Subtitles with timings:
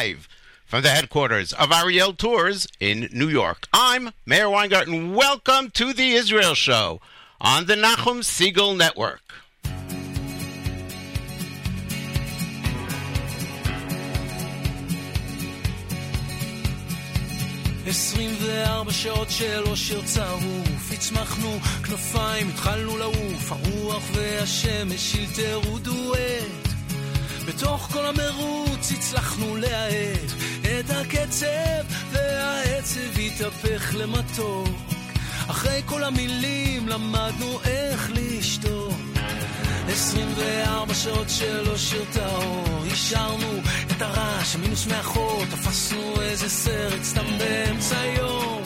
[0.00, 0.28] live
[0.70, 3.60] from the headquarters of Ariel Tours in New York.
[3.88, 5.14] I'm Meir Weingarten.
[5.14, 6.86] Welcome to the Israel Show
[7.52, 9.24] on the Nachum Segal Network.
[17.86, 25.16] עשרים וארבע שעות של אושר צרוף, הצמחנו כנפיים, התחלנו לעוף, הרוח והשמש
[25.82, 26.69] דואט.
[27.46, 30.30] בתוך כל המרוץ הצלחנו להאט
[30.62, 34.68] את הקצב, והעצב התהפך למתוק.
[35.48, 38.94] אחרי כל המילים למדנו איך לשתוק.
[39.88, 43.60] 24 שעות של אושר טהור, השארנו
[43.96, 48.62] את הרעש, המינוס מאחור, תפסנו איזה סרט סתם באמצע היום.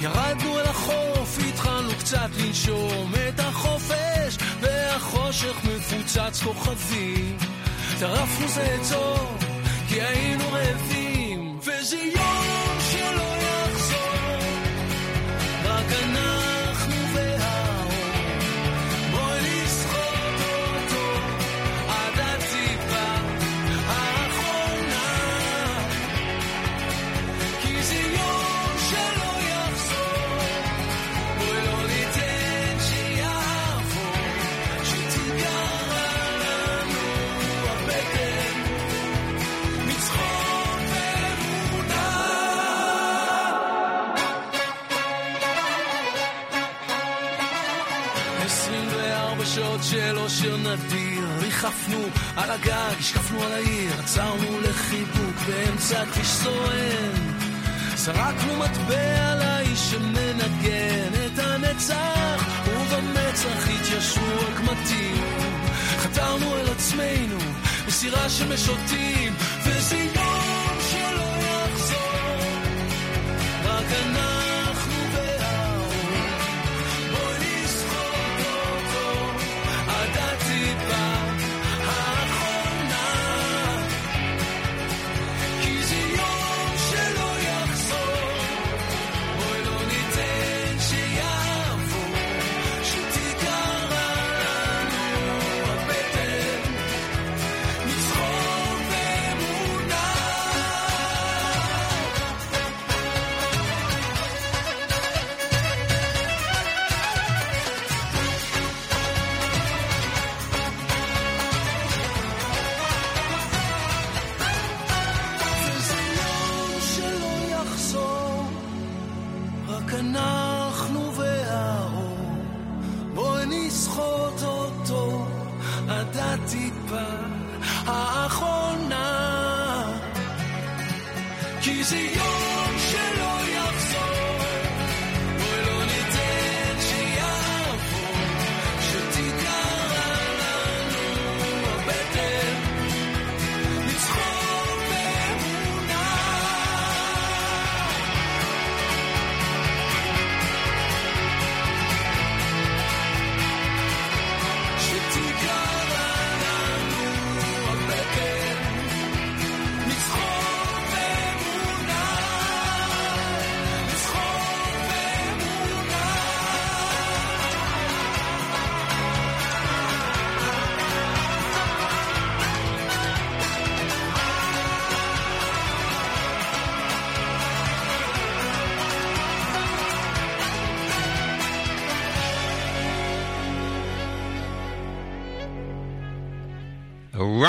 [0.00, 7.59] ירדנו אל החוף, התחלנו קצת לנשום את החופש, והחושך מפוצץ כוכבים.
[8.00, 9.14] טרפנו זה את זו,
[9.88, 12.78] כי היינו רעבים, וזה יום
[50.62, 52.02] נדיר, ריחפנו
[52.36, 57.40] על הגג, השקפנו על העיר, עצרנו לחיבוק באמצע כביש סואן.
[57.96, 65.24] זרקנו מטבע לאיש שמנגן את הנצח, ובמצח התיישבו הקמטים.
[65.98, 67.38] חתרנו אל עצמנו
[67.86, 69.32] בסירה משוטים,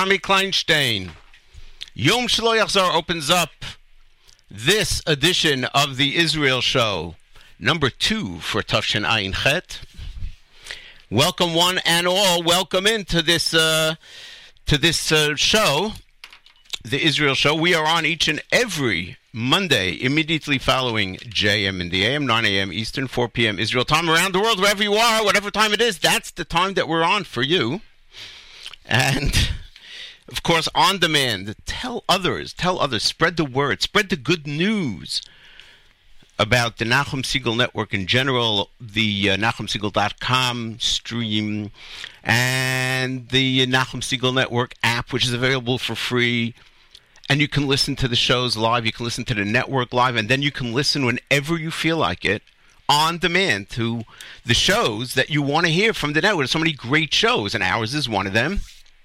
[0.02, 1.12] Rami Kleinstein.
[1.94, 3.52] Yom Shlo Yachzor opens up
[4.50, 7.18] this edition of the Israel Show,
[7.60, 9.82] number two for Tav Shin Ayin Chet.
[11.12, 12.42] Welcome one and all.
[12.42, 13.94] Welcome into this uh,
[14.66, 15.92] to this uh, show,
[16.84, 17.54] the Israel Show.
[17.54, 22.74] We are on each and every Monday, immediately following JM in the AM, 9 a.m.
[22.74, 23.60] Eastern, 4 p.m.
[23.60, 24.10] Israel time.
[24.10, 27.04] Around the world, wherever you are, whatever time it is, that's the time that we're
[27.04, 27.82] on for you.
[28.84, 29.52] And
[30.32, 35.22] of course, on demand, tell others, tell others, spread the word, spread the good news
[36.40, 41.70] about the Nachum Segal Network in general, the uh, NachumSegal.com stream,
[42.24, 46.56] and the Nachum Segal Network app, which is available for free.
[47.30, 50.16] And you can listen to the shows live, you can listen to the network live,
[50.16, 52.42] and then you can listen whenever you feel like it
[52.90, 54.02] on demand to
[54.46, 56.42] the shows that you want to hear from the network.
[56.42, 58.62] There's so many great shows, and ours is one of them.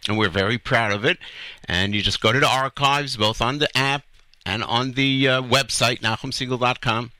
[0.08, 1.19] And we're very proud of it.
[1.67, 4.05] And you just go to the archives, both on the app
[4.47, 7.11] and on the uh, website, NachumSegal.com,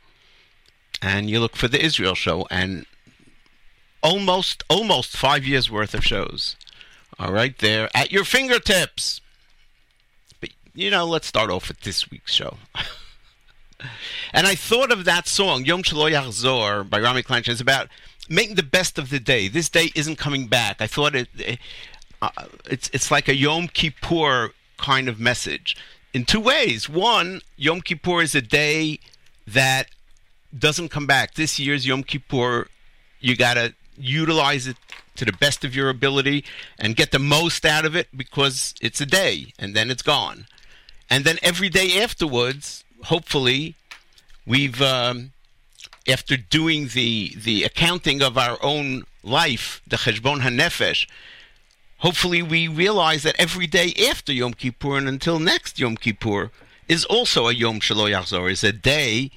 [1.03, 2.87] and you look for the Israel show, and
[4.03, 6.55] almost almost five years worth of shows
[7.19, 9.21] are right there at your fingertips.
[10.41, 12.59] But you know, let's start off with this week's show.
[14.33, 17.49] and I thought of that song, Yom Shelo Yachzor by Rami Kleinstein.
[17.49, 17.89] It's about
[18.29, 19.49] making the best of the day.
[19.49, 20.81] This day isn't coming back.
[20.81, 21.59] I thought it, it
[22.23, 22.31] uh,
[22.71, 25.77] it's it's like a Yom Kippur kind of message
[26.13, 26.89] in two ways.
[26.89, 29.01] One, Yom Kippur is a day
[29.47, 29.89] that
[30.57, 31.35] doesn't come back.
[31.35, 32.69] This year's Yom Kippur,
[33.21, 34.77] you got to utilize it
[35.17, 36.45] to the best of your ability
[36.79, 40.47] and get the most out of it because it's a day and then it's gone.
[41.09, 43.75] And then every day afterwards, hopefully,
[44.47, 45.33] we've um,
[46.09, 51.07] after doing the the accounting of our own life, the cheshbon hanefesh.
[51.99, 56.51] Hopefully, we realize that every day after Yom Kippur and until next Yom Kippur
[56.89, 59.31] is also a Yom Shelo Yachzor, is a day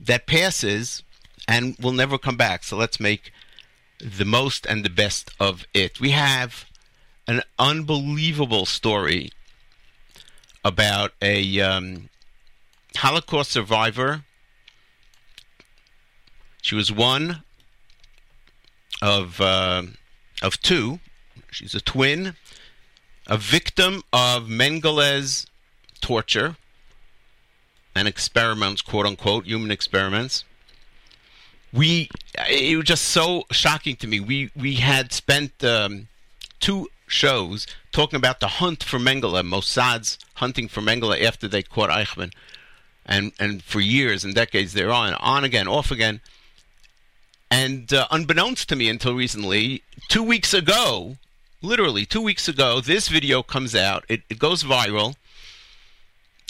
[0.00, 1.02] that passes
[1.46, 2.64] and will never come back.
[2.64, 3.32] So let's make
[3.98, 6.00] the most and the best of it.
[6.00, 6.66] We have
[7.26, 9.30] an unbelievable story
[10.64, 12.08] about a um,
[12.96, 14.24] Holocaust survivor.
[16.60, 17.42] She was one
[19.00, 19.82] of uh,
[20.42, 21.00] of two.
[21.54, 22.34] She's a twin,
[23.28, 25.46] a victim of Mengele's
[26.00, 26.56] torture
[27.94, 30.44] and experiments, quote unquote, human experiments.
[31.72, 32.10] We
[32.48, 34.18] it was just so shocking to me.
[34.18, 36.08] We we had spent um,
[36.58, 41.90] two shows talking about the hunt for Mengele, Mossad's hunting for Mengele after they caught
[41.90, 42.32] Eichmann,
[43.06, 46.20] and and for years and decades they're on on again, off again.
[47.48, 51.16] And uh, unbeknownst to me until recently, two weeks ago,
[51.64, 54.04] literally two weeks ago, this video comes out.
[54.08, 55.16] It, it goes viral.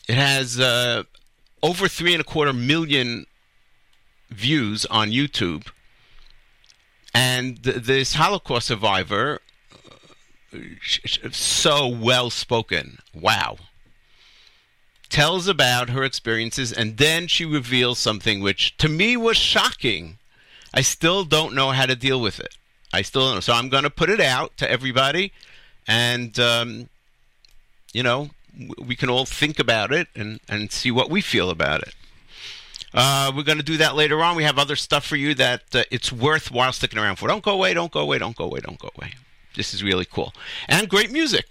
[0.08, 1.04] It has uh,
[1.62, 3.26] over three and a quarter million
[4.30, 5.68] views on YouTube.
[7.14, 9.40] And th- this Holocaust survivor,
[9.72, 10.58] uh,
[11.30, 13.56] so well spoken, wow,
[15.08, 20.18] tells about her experiences, and then she reveals something which to me was shocking.
[20.74, 22.56] I still don't know how to deal with it.
[22.94, 23.40] I still don't know.
[23.40, 25.32] So I'm going to put it out to everybody,
[25.86, 26.88] and um,
[27.92, 28.30] you know,
[28.78, 31.94] we can all think about it and and see what we feel about it.
[32.92, 34.36] Uh, we're going to do that later on.
[34.36, 37.26] We have other stuff for you that uh, it's worthwhile sticking around for.
[37.26, 37.74] Don't go away.
[37.74, 38.18] Don't go away.
[38.18, 38.60] Don't go away.
[38.60, 39.14] Don't go away.
[39.56, 40.32] This is really cool
[40.68, 41.46] and great music.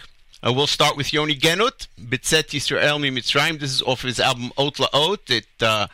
[0.45, 3.59] Uh, we'll start with Yoni Genut, Bitzet Yisrael Mi Mitzrayim.
[3.59, 5.29] This is off his album Ot Laot.
[5.29, 5.87] It uh,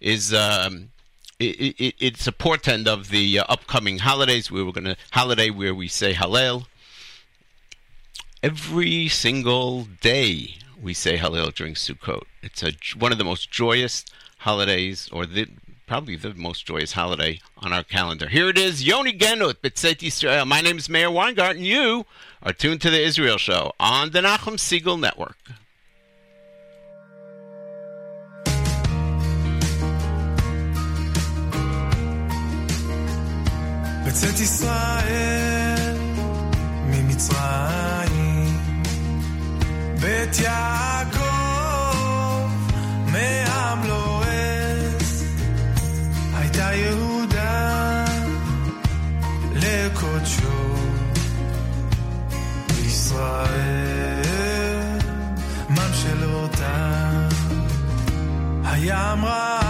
[0.00, 0.90] is um,
[1.38, 4.50] it, it, it's a portend of the uh, upcoming holidays.
[4.50, 6.66] We were going to holiday where we say Hallel.
[8.42, 12.24] Every single day we say Hallel during Sukkot.
[12.42, 14.04] It's a one of the most joyous
[14.38, 15.48] holidays, or the
[15.86, 18.28] probably the most joyous holiday on our calendar.
[18.28, 20.46] Here it is, Yoni Genut, B'tzeit Yisrael.
[20.46, 21.64] My name is Meir Weingarten.
[21.64, 22.06] You
[22.42, 25.36] are tuned to the Israel Show on the Nachum Segal Network.
[34.12, 35.96] בצאת ישראל
[36.86, 38.60] ממצרים,
[40.00, 41.22] בית יעקב
[43.06, 45.24] מעם לועז,
[46.34, 48.04] הייתה יהודה
[49.54, 50.74] לקודשו,
[52.86, 53.38] ישראל
[55.68, 57.00] ממשלותה,
[58.64, 59.61] הים רעה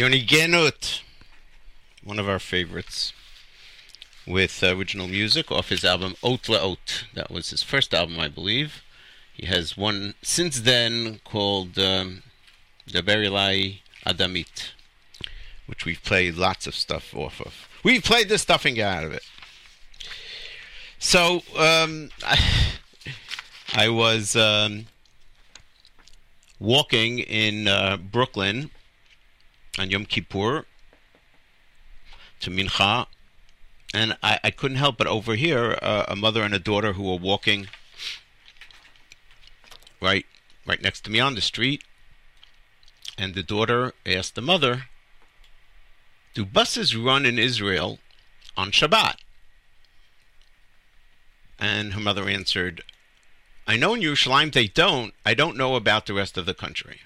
[0.00, 1.02] Yoni Genut,
[2.02, 3.12] one of our favorites,
[4.26, 7.04] with uh, original music off his album Ot.
[7.12, 8.82] That was his first album, I believe.
[9.34, 12.22] He has one since then called um,
[12.88, 14.70] Daber Elai Adamit,
[15.66, 17.68] which we've played lots of stuff off of.
[17.84, 19.24] We've played the stuffing out of it.
[20.98, 22.38] So, um, I,
[23.74, 24.86] I was um,
[26.58, 28.70] walking in uh, Brooklyn
[29.78, 30.66] on Yom Kippur
[32.40, 33.06] to Mincha,
[33.92, 37.16] and I, I couldn't help but overhear uh, a mother and a daughter who were
[37.16, 37.68] walking
[40.00, 40.26] right
[40.66, 41.84] right next to me on the street,
[43.18, 44.88] and the daughter asked the mother,
[46.34, 47.98] "Do buses run in Israel
[48.56, 49.16] on Shabbat?"
[51.58, 52.82] And her mother answered,
[53.66, 55.14] "I know in Yerushalayim they don't.
[55.24, 57.00] I don't know about the rest of the country."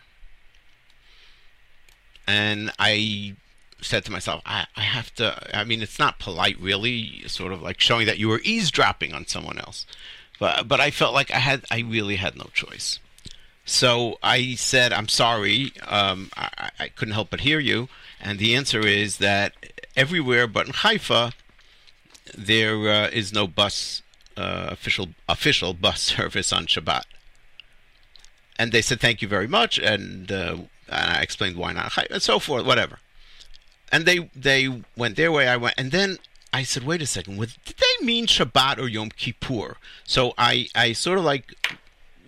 [2.27, 3.37] And I
[3.85, 5.57] said to myself, I, I have to.
[5.57, 9.27] I mean, it's not polite, really, sort of like showing that you were eavesdropping on
[9.27, 9.87] someone else.
[10.39, 12.99] But but I felt like I had, I really had no choice.
[13.65, 17.89] So I said, I'm sorry, um, I, I couldn't help but hear you.
[18.21, 19.55] And the answer is that
[19.97, 21.33] everywhere but in Haifa,
[22.37, 24.03] there uh, is no bus
[24.37, 27.05] uh, official official bus service on Shabbat.
[28.59, 30.31] And they said, thank you very much, and.
[30.31, 30.57] Uh,
[30.89, 32.99] and I explained why not, and so forth, whatever.
[33.93, 36.19] And they they went their way, I went, and then
[36.53, 39.77] I said, wait a second, did they mean Shabbat or Yom Kippur?
[40.05, 41.55] So I I sort of like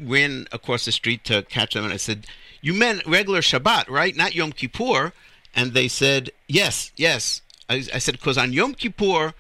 [0.01, 2.27] ran across the street to catch them, and I said,
[2.61, 4.17] you meant regular Shabbat, right?
[4.17, 5.13] Not Yom Kippur?
[5.55, 7.41] And they said, yes, yes.
[7.69, 9.33] I, I said, because on Yom Kippur,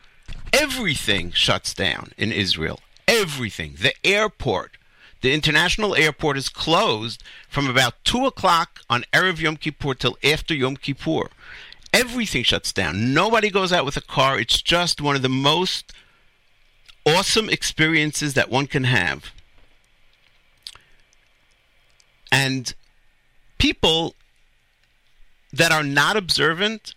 [0.52, 2.80] everything shuts down in Israel.
[3.06, 3.76] Everything.
[3.78, 4.78] The airport,
[5.26, 10.54] the international airport is closed from about 2 o'clock on Erev Yom Kippur till after
[10.54, 11.30] Yom Kippur.
[11.92, 13.12] Everything shuts down.
[13.12, 14.38] Nobody goes out with a car.
[14.38, 15.92] It's just one of the most
[17.04, 19.32] awesome experiences that one can have.
[22.30, 22.72] And
[23.58, 24.14] people
[25.52, 26.94] that are not observant,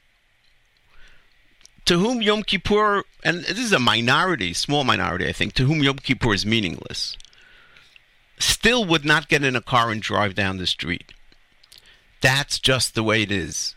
[1.86, 5.82] to whom Yom Kippur, and this is a minority, small minority, I think, to whom
[5.82, 7.18] Yom Kippur is meaningless
[8.40, 11.14] still would not get in a car and drive down the street.
[12.22, 13.76] That's just the way it is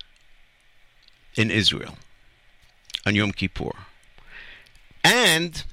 [1.36, 1.96] in Israel
[3.06, 3.72] on Yom Kippur.
[5.04, 5.64] And,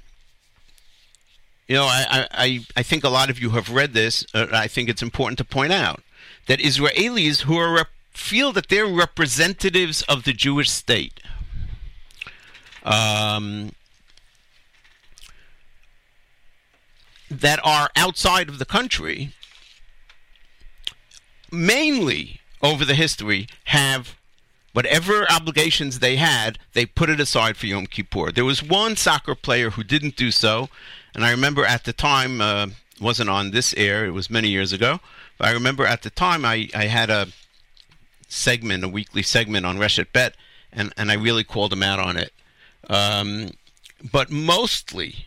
[1.68, 4.26] you know, I, I, I think a lot of you have read this.
[4.34, 6.02] Uh, I think it's important to point out
[6.48, 11.20] that Israelis who are rep- feel that they're representatives of the Jewish state.
[12.84, 13.72] Um,
[17.30, 19.34] that are outside of the country,
[21.52, 24.18] mainly over the history, have
[24.74, 28.32] whatever obligations they had, they put it aside for Yom Kippur.
[28.32, 30.70] There was one soccer player who didn't do so,
[31.14, 32.68] and I remember at the time, uh,
[33.02, 35.00] wasn't on this air, it was many years ago,
[35.38, 37.28] but I remember at the time I, I had a
[38.28, 40.36] segment, a weekly segment on Reshet Bet,
[40.72, 42.32] and, and I really called him out on it.
[42.90, 43.52] Um,
[44.12, 45.26] but mostly,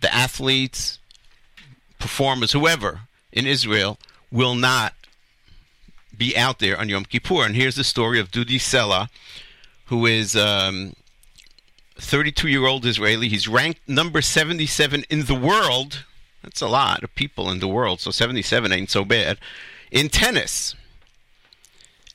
[0.00, 0.98] the athletes,
[1.98, 3.00] performers, whoever
[3.32, 3.98] in Israel
[4.30, 4.94] will not
[6.16, 7.44] be out there on Yom Kippur.
[7.44, 9.08] And here's the story of Dudi Sela,
[9.86, 10.94] who is um,
[11.98, 13.28] 32 year old Israeli.
[13.28, 16.04] He's ranked number 77 in the world.
[16.42, 19.38] That's a lot of people in the world, so 77 ain't so bad.
[19.90, 20.74] In tennis.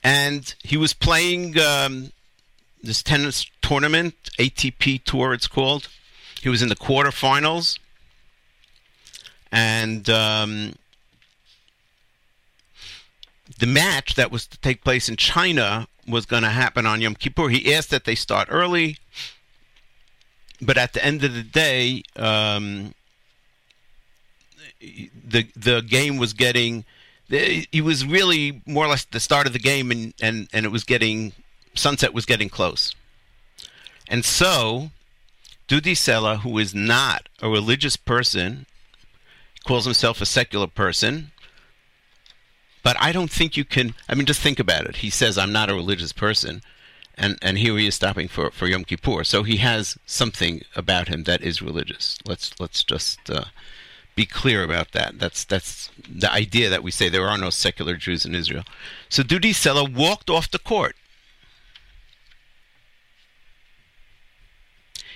[0.04, 2.12] And he was playing um,
[2.82, 5.88] this tennis tournament, ATP Tour, it's called.
[6.42, 7.78] He was in the quarterfinals,
[9.52, 10.74] and um,
[13.60, 17.16] the match that was to take place in China was going to happen on Yom
[17.16, 17.50] Kippur.
[17.50, 18.98] He asked that they start early,
[20.62, 22.96] but at the end of the day, um,
[24.80, 26.86] the the game was getting
[27.30, 30.70] he was really more or less the start of the game, and and and it
[30.70, 31.34] was getting
[31.76, 32.94] sunset was getting close,
[34.08, 34.92] and so
[35.72, 38.66] Dudi Sela, who is not a religious person,
[39.64, 41.32] calls himself a secular person.
[42.84, 43.94] But I don't think you can.
[44.10, 44.98] I mean, just think about it.
[44.98, 46.62] He says, "I'm not a religious person,"
[47.18, 49.24] and and here he is stopping for for Yom Kippur.
[49.24, 52.18] So he has something about him that is religious.
[52.26, 53.46] Let's let's just uh,
[54.14, 55.20] be clear about that.
[55.20, 58.66] That's that's the idea that we say there are no secular Jews in Israel.
[59.08, 60.98] So Dudi Sela walked off the court.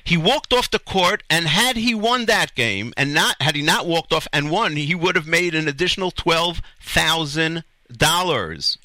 [0.05, 3.63] He walked off the court, and had he won that game, and not had he
[3.63, 8.77] not walked off and won, he would have made an additional twelve thousand dollars,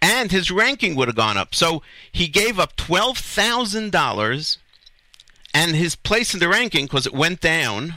[0.00, 1.54] and his ranking would have gone up.
[1.54, 4.56] So he gave up twelve thousand dollars,
[5.52, 7.94] and his place in the ranking because it went down.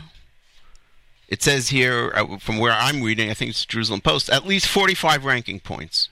[1.29, 4.67] It says here, uh, from where I'm reading, I think it's Jerusalem Post, at least
[4.67, 6.09] forty-five ranking points.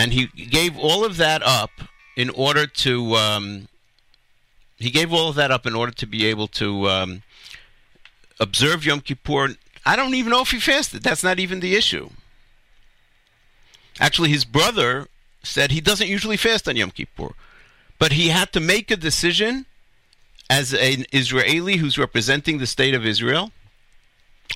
[0.00, 1.70] And he gave all of that up
[2.16, 3.68] in order to um,
[4.78, 7.22] he gave all of that up in order to be able to um,
[8.38, 9.56] observe Yom Kippur.
[9.84, 11.02] I don't even know if he fasted.
[11.02, 12.08] That's not even the issue.
[13.98, 15.06] Actually, his brother
[15.42, 17.34] said he doesn't usually fast on Yom Kippur,
[17.98, 19.66] but he had to make a decision
[20.48, 23.52] as an Israeli who's representing the state of Israel,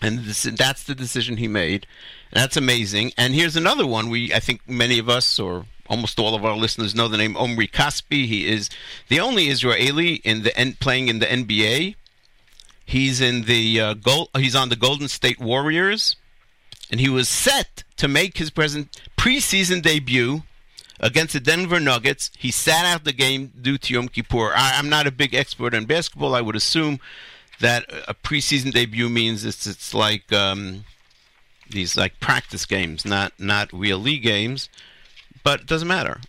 [0.03, 1.87] and this, that's the decision he made.
[2.33, 3.13] That's amazing.
[3.17, 4.09] And here's another one.
[4.11, 7.37] We, I think, many of us or almost all of our listeners know the name
[7.37, 8.27] Omri Casspi.
[8.27, 8.71] He is
[9.09, 11.95] the only Israeli in the playing in the NBA.
[12.87, 14.29] He's in the uh, gold.
[14.37, 16.17] He's on the Golden State Warriors,
[16.91, 20.43] and he was set to make his present preseason debut
[21.01, 22.31] against the Denver Nuggets.
[22.37, 24.53] He sat out the game due to Yom Kippur.
[24.55, 26.35] I, I'm not a big expert on basketball.
[26.35, 27.01] I would assume
[27.65, 30.33] that a preseason debut means it's it's like.
[30.33, 30.85] Um,
[31.71, 34.69] these like practice games, not not real league games.
[35.43, 36.21] But it doesn't matter.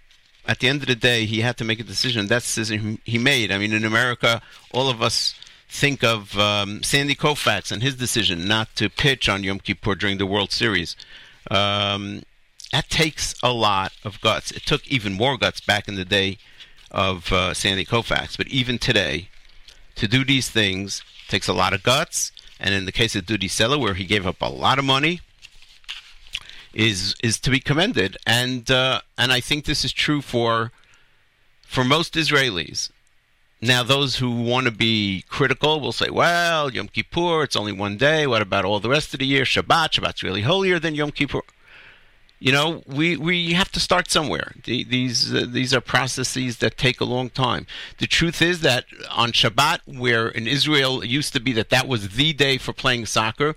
[0.46, 2.28] At the end of the day, he had to make a decision.
[2.28, 3.52] That's the decision he made.
[3.52, 5.34] I mean, in America, all of us
[5.70, 10.18] think of um, Sandy Koufax and his decision not to pitch on Yom Kippur during
[10.18, 10.96] the World Series.
[11.50, 12.24] Um,
[12.72, 14.52] that takes a lot of guts.
[14.52, 16.38] It took even more guts back in the day
[16.92, 19.30] of uh, Sandy Koufax, but even today,
[19.96, 22.32] to do these things takes a lot of guts.
[22.60, 25.22] And in the case of Dudi Sela, where he gave up a lot of money,
[26.74, 28.18] is is to be commended.
[28.26, 30.72] And uh, and I think this is true for
[31.62, 32.92] for most Israelis.
[33.62, 37.98] Now, those who want to be critical will say, "Well, Yom Kippur, it's only one
[37.98, 38.28] day.
[38.28, 39.44] What about all the rest of the year?
[39.44, 41.42] Shabbat, Shabbat's really holier than Yom Kippur."
[42.46, 44.54] You know, we, we have to start somewhere.
[44.66, 47.66] The, these uh, these are processes that take a long time.
[47.98, 51.88] The truth is that on Shabbat, where in Israel it used to be that that
[51.88, 53.56] was the day for playing soccer,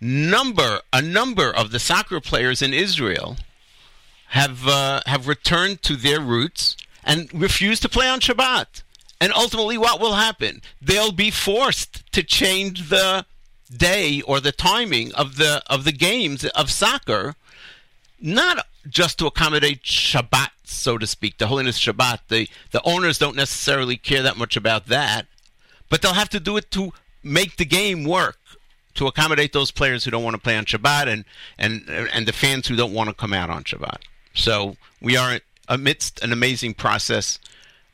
[0.00, 3.36] number a number of the soccer players in Israel
[4.28, 8.82] have uh, have returned to their roots and refused to play on Shabbat.
[9.20, 10.62] And ultimately, what will happen?
[10.80, 13.26] They'll be forced to change the
[13.70, 17.34] day or the timing of the of the games of soccer,
[18.20, 22.20] not just to accommodate Shabbat, so to speak, the holiness Shabbat.
[22.28, 25.26] The the owners don't necessarily care that much about that,
[25.88, 28.38] but they'll have to do it to make the game work
[28.94, 31.24] to accommodate those players who don't want to play on Shabbat and
[31.58, 33.98] and and the fans who don't want to come out on Shabbat.
[34.34, 37.38] So we are amidst an amazing process,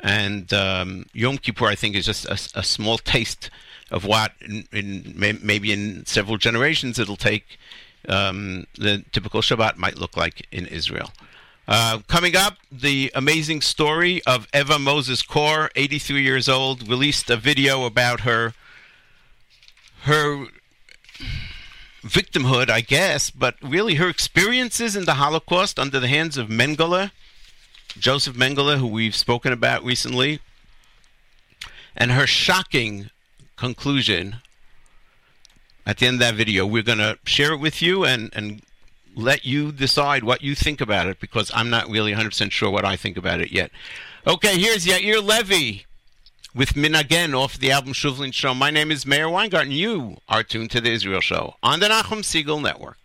[0.01, 3.51] and um, Yom Kippur I think is just a, a small taste
[3.91, 7.59] of what in, in maybe in several generations it'll take.
[8.09, 11.11] Um, the typical Shabbat might look like in Israel.
[11.69, 17.37] Uh, coming up, the amazing story of Eva Moses Kor, 83 years old, released a
[17.37, 18.55] video about her
[20.03, 20.47] her
[22.05, 27.11] victimhood, I guess, but really her experiences in the Holocaust under the hands of Mengele,
[27.99, 30.39] Joseph Mengele, who we've spoken about recently,
[31.97, 33.11] and her shocking
[33.57, 34.37] conclusion
[35.87, 36.67] at the end of that video.
[36.67, 38.63] We're going to share it with you and, and
[39.15, 42.85] let you decide what you think about it because I'm not really 100% sure what
[42.85, 43.71] I think about it yet.
[44.27, 45.87] Okay, here's Yair Levy
[46.55, 48.55] with Minagen off the album Shuvlin Show.
[48.55, 49.71] My name is Meir Weingarten.
[49.71, 52.99] You are tuned to the Israel Show on the Nachum Segal Network.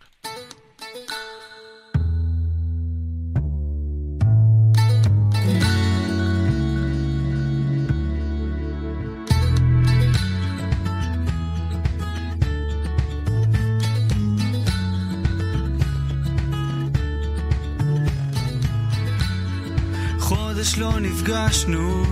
[20.72, 22.04] חודש לא נפגשנו,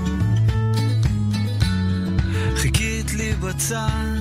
[2.56, 4.20] חיכית לי בצד,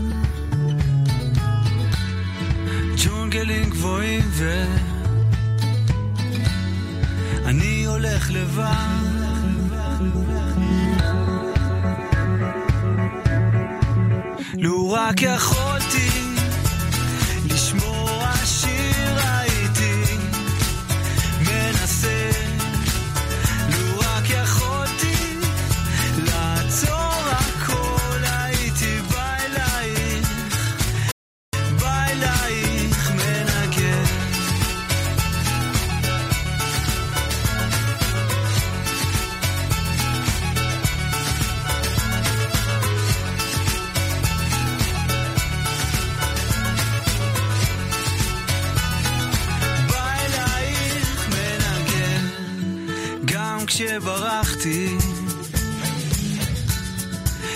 [3.03, 4.65] ג'ונגלים גבוהים ו...
[7.45, 9.19] אני הולך לבד.
[14.57, 16.08] לו רק יכולתי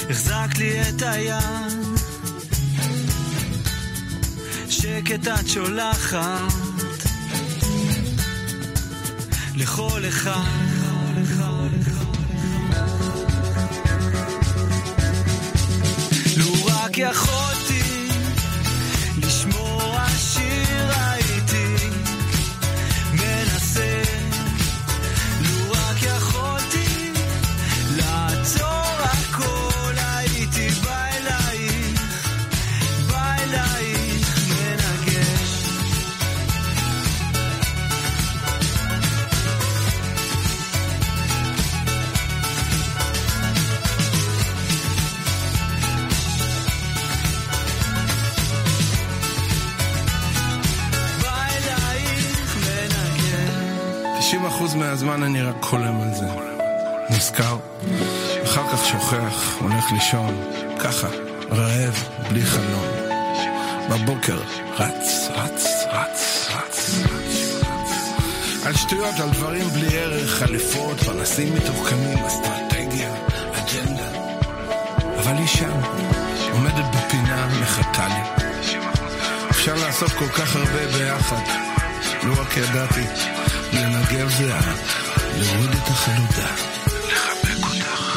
[0.10, 1.40] החזקת לי את היד
[4.70, 6.54] שקט את שולחת.
[9.56, 10.64] לכל אחד.
[16.38, 17.53] לו רק יכולתי
[55.04, 56.26] 90% מהזמן אני רק חולם על זה.
[57.10, 57.58] נזכר,
[58.44, 60.44] אחר כך שוכח, הולך לישון,
[60.80, 61.08] ככה,
[61.52, 62.86] רעב, בלי חלום.
[63.90, 64.38] בבוקר,
[64.80, 67.56] רץ, רץ, רץ, רץ, רץ.
[68.66, 73.14] על שטויות, על דברים בלי ערך, חליפות, פנסים מתוחכמים, אסטרטגיה,
[73.54, 74.10] אג'נדה.
[75.20, 75.80] אבל היא שם,
[76.52, 78.44] עומדת בפינה, מחכה לי.
[79.52, 81.42] אפשר לעשות כל כך הרבה ביחד.
[82.24, 83.33] לו רק ידעתי
[83.74, 84.74] לנגב זיעה,
[85.38, 86.50] להוריד את החלודה,
[87.08, 88.14] לחבק אותך.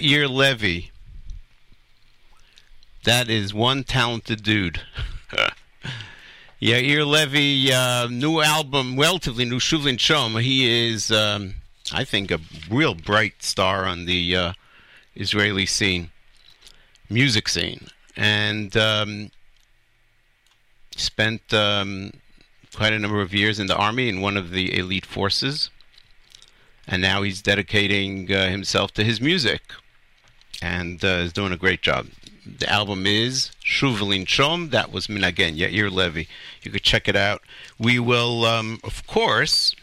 [0.00, 0.90] Yair Levy.
[3.04, 4.80] That is one talented dude.
[6.58, 10.40] yeah, Yair Levy, uh, new album, relatively new, Shuvlin Shom.
[10.40, 11.54] He is, um,
[11.92, 14.52] I think, a real bright star on the uh,
[15.14, 16.10] Israeli scene,
[17.10, 17.88] music scene.
[18.16, 19.30] And um,
[20.96, 22.12] spent um,
[22.74, 25.70] quite a number of years in the army in one of the elite forces
[26.86, 29.62] and now he's dedicating uh, himself to his music
[30.62, 32.06] and uh, is doing a great job.
[32.46, 34.70] The album is Shuvalin Shom.
[34.70, 36.28] That was Minagen, Yair Levy.
[36.62, 37.42] You could check it out.
[37.78, 39.74] We will, um, of course,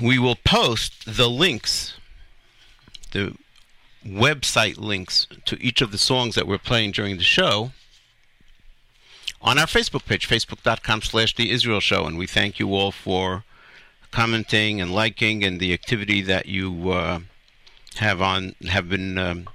[0.00, 1.94] we will post the links,
[3.12, 3.36] the
[4.06, 7.72] website links to each of the songs that we're playing during the show
[9.42, 12.06] on our Facebook page, facebook.com slash the Israel Show.
[12.06, 13.44] And we thank you all for
[14.10, 17.20] commenting and liking and the activity that you uh,
[17.96, 19.48] have on have been um,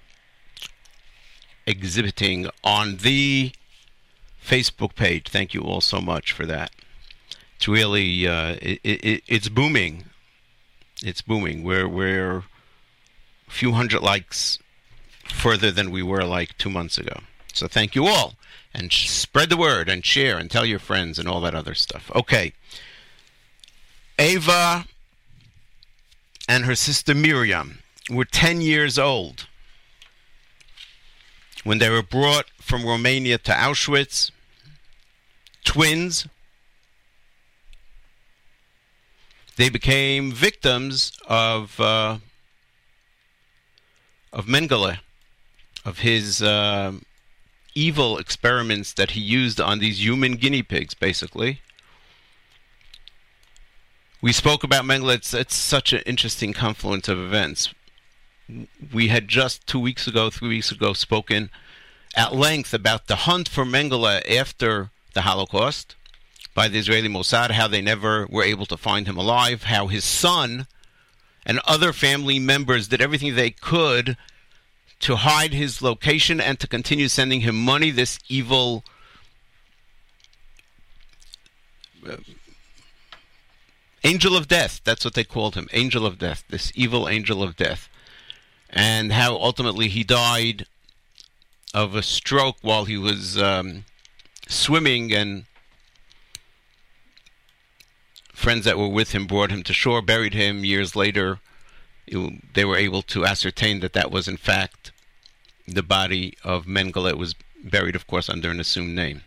[1.66, 3.52] exhibiting on the
[4.44, 5.30] Facebook page.
[5.30, 6.72] Thank you all so much for that.
[7.56, 10.06] It's really uh, it, it, it's booming.
[11.04, 11.64] It's booming.
[11.64, 14.60] We're we're a few hundred likes
[15.30, 17.22] further than we were like two months ago.
[17.54, 18.34] So thank you all,
[18.74, 21.74] and sh- spread the word and share and tell your friends and all that other
[21.74, 22.12] stuff.
[22.14, 22.54] Okay.
[24.18, 24.86] Ava
[26.48, 29.48] and her sister Miriam were 10 years old
[31.64, 34.32] when they were brought from Romania to Auschwitz.
[35.64, 36.28] Twins.
[39.58, 42.18] They became victims of uh,
[44.32, 45.00] of Mengele,
[45.86, 46.92] of his uh,
[47.74, 51.62] evil experiments that he used on these human guinea pigs, basically.
[54.22, 55.16] We spoke about Mengele.
[55.16, 57.74] It's, it's such an interesting confluence of events.
[58.94, 61.50] We had just two weeks ago, three weeks ago, spoken
[62.16, 65.96] at length about the hunt for Mengele after the Holocaust
[66.54, 70.04] by the Israeli Mossad, how they never were able to find him alive, how his
[70.04, 70.68] son
[71.46, 74.18] and other family members did everything they could
[75.00, 77.92] to hide his location and to continue sending him money.
[77.92, 78.84] This evil
[82.08, 82.16] uh,
[84.04, 87.56] angel of death, that's what they called him, angel of death, this evil angel of
[87.56, 87.90] death.
[88.76, 90.66] And how ultimately he died
[91.74, 93.86] of a stroke while he was um,
[94.50, 95.46] swimming and
[98.34, 100.66] friends that were with him brought him to shore, buried him.
[100.66, 101.40] Years later,
[102.06, 104.92] it- they were able to ascertain that that was in fact
[105.68, 107.10] the body of Mengele.
[107.10, 107.34] It was
[107.64, 109.24] buried, of course, under an assumed name.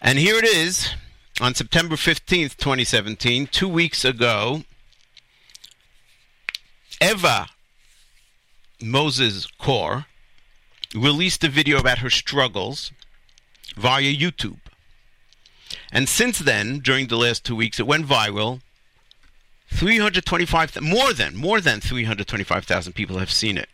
[0.00, 0.94] And here it is
[1.40, 4.64] on September 15th, 2017, two weeks ago.
[7.02, 7.48] Eva
[8.80, 10.06] Moses Kor
[10.94, 12.92] released a video about her struggles
[13.76, 14.60] via YouTube.
[15.90, 18.60] And since then, during the last two weeks, it went viral.
[19.70, 23.68] 325, more than, more than 325,000 people have seen it.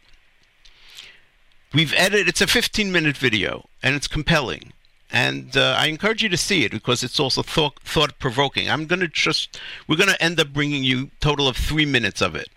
[1.74, 4.72] We've edited, it's a 15 minute video, and it's compelling.
[5.10, 8.70] And uh, I encourage you to see it because it's also thought, thought provoking.
[8.70, 12.22] I'm going to just, we're going to end up bringing you total of three minutes
[12.22, 12.48] of it.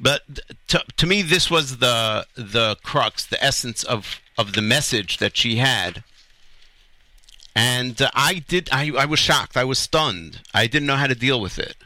[0.00, 0.22] But
[0.68, 5.36] to, to me, this was the the crux, the essence of, of the message that
[5.36, 6.02] she had
[7.54, 8.68] and uh, I did.
[8.72, 9.56] I, I was shocked.
[9.56, 10.40] I was stunned.
[10.52, 11.76] I didn't know how to deal with it,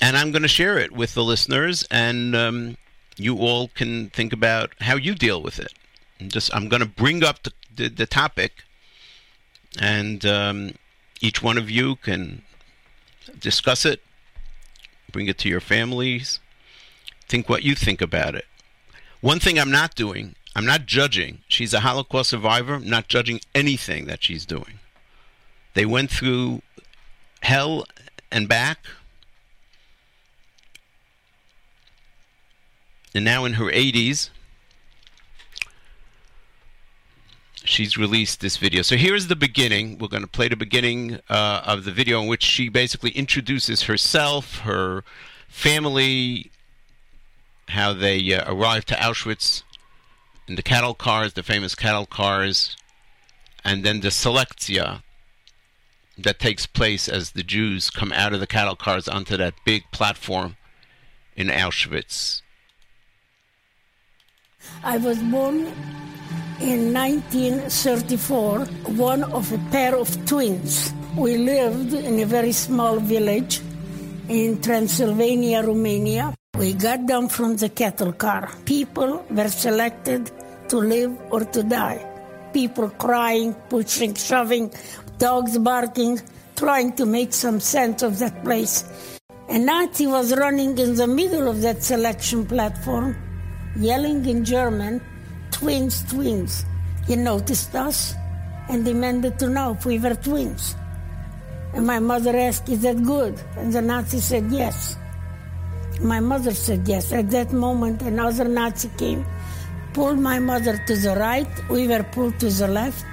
[0.00, 2.76] and I'm going to share it with the listeners, and um,
[3.16, 5.72] you all can think about how you deal with it.
[6.20, 8.64] And just I'm going to bring up the, the, the topic,
[9.80, 10.74] and um,
[11.20, 12.42] each one of you can
[13.38, 14.02] discuss it,
[15.12, 16.40] bring it to your families,
[17.28, 18.46] think what you think about it.
[19.20, 21.38] One thing I'm not doing I'm not judging.
[21.48, 22.74] She's a Holocaust survivor.
[22.74, 24.80] I'm not judging anything that she's doing.
[25.74, 26.60] They went through
[27.42, 27.86] hell
[28.30, 28.86] and back.
[33.14, 34.30] And now in her 80s,
[37.64, 38.82] she's released this video.
[38.82, 39.98] So here's the beginning.
[39.98, 43.82] We're going to play the beginning uh, of the video in which she basically introduces
[43.82, 45.04] herself, her
[45.48, 46.50] family,
[47.68, 49.62] how they uh, arrived to Auschwitz
[50.48, 52.76] in the cattle cars, the famous cattle cars,
[53.64, 55.02] and then the selectia
[56.18, 59.84] that takes place as the Jews come out of the cattle cars onto that big
[59.92, 60.56] platform
[61.36, 62.42] in Auschwitz.
[64.84, 65.72] I was born
[66.62, 68.60] in 1934,
[68.94, 70.92] one of a pair of twins.
[71.16, 73.60] We lived in a very small village
[74.28, 76.34] in Transylvania, Romania.
[76.56, 78.48] We got down from the cattle car.
[78.64, 80.30] People were selected
[80.68, 82.06] to live or to die.
[82.52, 84.72] People crying, pushing, shoving,
[85.18, 86.20] dogs barking,
[86.54, 88.84] trying to make some sense of that place.
[89.48, 93.16] A Nazi was running in the middle of that selection platform,
[93.76, 95.00] yelling in German,
[95.62, 96.64] twins, twins.
[97.06, 98.14] He noticed us
[98.68, 100.74] and demanded to know if we were twins.
[101.72, 103.40] And my mother asked, Is that good?
[103.56, 104.96] And the Nazi said, Yes.
[106.00, 107.12] My mother said yes.
[107.12, 109.24] At that moment, another Nazi came,
[109.92, 111.46] pulled my mother to the right.
[111.70, 113.04] We were pulled to the left.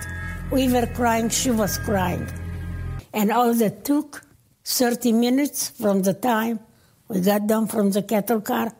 [0.49, 1.29] We were crying.
[1.29, 2.27] She was crying.
[3.13, 4.25] And all that took
[4.65, 6.59] 30 minutes from the time
[7.07, 8.71] we got down from the cattle car,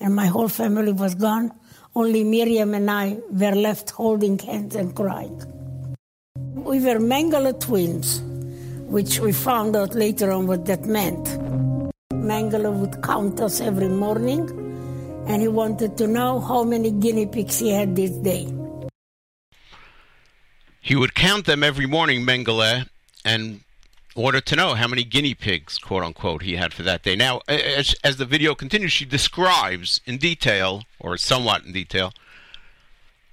[0.00, 1.52] and my whole family was gone.
[1.94, 5.42] Only Miriam and I were left holding hands and crying.
[6.54, 8.22] We were Mengele twins,
[8.88, 11.26] which we found out later on what that meant.
[12.12, 14.48] Mengele would count us every morning,
[15.26, 18.50] and he wanted to know how many guinea pigs he had this day.
[20.80, 22.86] He would count them every morning, Mengele,
[23.22, 23.60] and
[24.14, 27.16] order to know how many guinea pigs, quote unquote, he had for that day.
[27.16, 32.12] Now, as, as the video continues, she describes in detail, or somewhat in detail,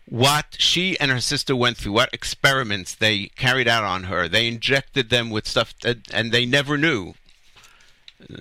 [0.06, 4.28] what she and her sister went through, what experiments they carried out on her.
[4.28, 7.14] They injected them with stuff that, and they never knew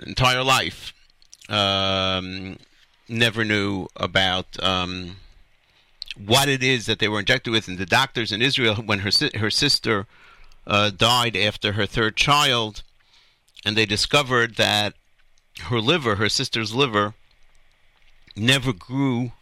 [0.06, 0.94] entire life.
[1.48, 2.58] Um,
[3.08, 5.16] never knew about um,
[6.16, 7.68] what it is that they were injected with.
[7.68, 10.06] And the doctors in Israel, when her her sister
[10.68, 12.82] uh, died after her third child,
[13.64, 14.94] and they discovered that
[15.62, 17.14] her liver, her sister's liver,
[18.36, 19.32] never grew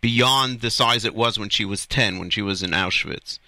[0.00, 3.38] beyond the size it was when she was 10, when she was in Auschwitz.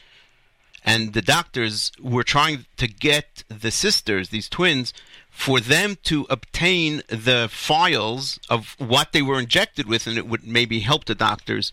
[0.84, 4.92] And the doctors were trying to get the sisters, these twins,
[5.30, 10.46] for them to obtain the files of what they were injected with, and it would
[10.46, 11.72] maybe help the doctors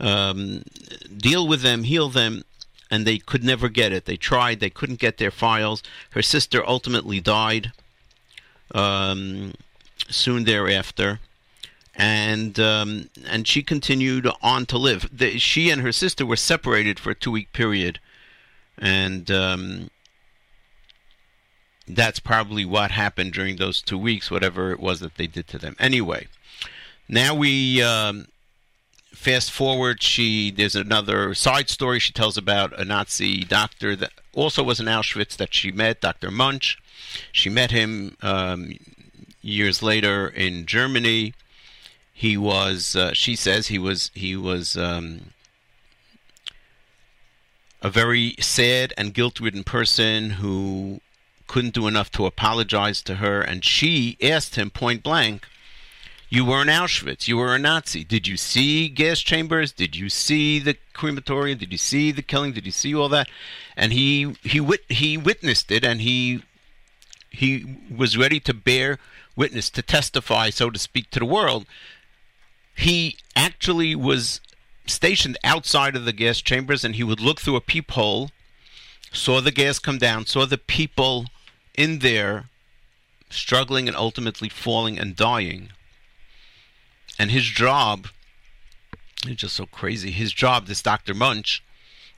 [0.00, 0.62] um,
[1.16, 2.42] deal with them, heal them,
[2.90, 4.04] and they could never get it.
[4.04, 5.82] They tried, they couldn't get their files.
[6.10, 7.72] Her sister ultimately died
[8.74, 9.54] um,
[10.08, 11.20] soon thereafter,
[11.94, 15.08] and um, and she continued on to live.
[15.12, 17.98] The, she and her sister were separated for a two week period,
[18.76, 19.90] and um,
[21.86, 25.58] that's probably what happened during those two weeks, whatever it was that they did to
[25.58, 25.76] them.
[25.78, 26.28] Anyway,
[27.08, 28.26] now we um,
[29.18, 30.02] fast forward.
[30.02, 34.86] She there's another side story she tells about a Nazi doctor that also was in
[34.86, 36.30] Auschwitz that she met, Dr.
[36.30, 36.78] Munch.
[37.32, 38.72] She met him um,
[39.42, 41.34] years later in Germany.
[42.12, 45.32] He was, uh, she says, he was he was um,
[47.82, 51.00] a very sad and guilt-ridden person who
[51.46, 55.46] couldn't do enough to apologize to her, and she asked him point blank,
[56.28, 57.26] "You were in Auschwitz.
[57.26, 58.04] You were a Nazi.
[58.04, 59.72] Did you see gas chambers?
[59.72, 61.58] Did you see the crematorium?
[61.58, 62.52] Did you see the killing?
[62.52, 63.28] Did you see all that?"
[63.76, 66.42] And he he wit- he witnessed it, and he
[67.30, 68.98] he was ready to bear
[69.36, 71.64] witness to testify, so to speak, to the world.
[72.74, 74.40] He actually was
[74.86, 78.30] stationed outside of the gas chambers, and he would look through a peephole,
[79.12, 81.26] saw the gas come down, saw the people
[81.74, 82.48] in there
[83.30, 85.70] struggling and ultimately falling and dying.
[87.18, 88.08] And his job,
[89.26, 90.10] it's just so crazy.
[90.10, 91.14] His job, this Dr.
[91.14, 91.62] Munch,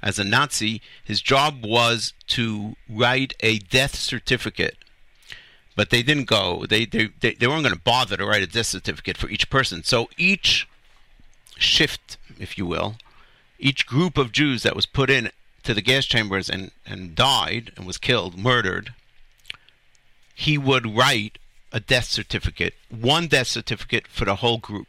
[0.03, 4.77] as a Nazi, his job was to write a death certificate.
[5.77, 6.67] But they didn't go.
[6.69, 9.49] They they they, they weren't going to bother to write a death certificate for each
[9.49, 9.85] person.
[9.85, 10.69] So each
[11.57, 12.97] shift, if you will,
[13.59, 15.31] each group of Jews that was put in
[15.63, 18.95] to the gas chambers and, and died and was killed, murdered,
[20.35, 21.39] he would write
[21.73, 24.89] a death certificate, one death certificate for the whole group.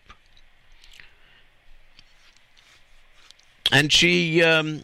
[3.72, 4.84] And she um,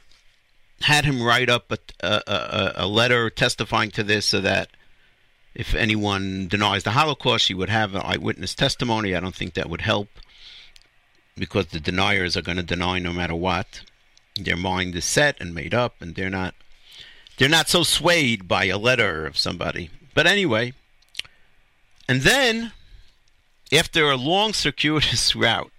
[0.81, 4.69] had him write up a, a, a, letter testifying to this so that
[5.53, 9.15] if anyone denies the Holocaust, she would have an eyewitness testimony.
[9.15, 10.07] I don't think that would help
[11.35, 13.81] because the deniers are going to deny no matter what.
[14.39, 16.53] Their mind is set and made up, and they're not
[17.37, 19.89] they're not so swayed by a letter of somebody.
[20.13, 20.73] But anyway,
[22.07, 22.71] and then
[23.71, 25.71] after a long circuitous route,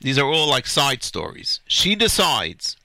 [0.00, 1.60] these are all like side stories.
[1.66, 2.76] She decides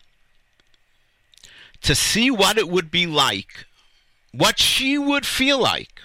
[1.82, 3.66] to see what it would be like,
[4.32, 6.02] what she would feel like